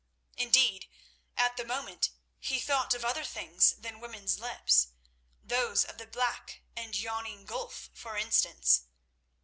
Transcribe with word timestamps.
Indeed, 0.35 0.89
at 1.37 1.57
the 1.57 1.63
moment 1.63 2.09
he 2.39 2.57
thought 2.57 2.95
of 2.95 3.05
other 3.05 3.23
things 3.23 3.73
than 3.75 3.99
women's 3.99 4.39
lips—those 4.39 5.85
of 5.85 5.99
the 5.99 6.07
black 6.07 6.63
and 6.75 6.99
yawning 6.99 7.45
gulf, 7.45 7.91
for 7.93 8.17
instance. 8.17 8.85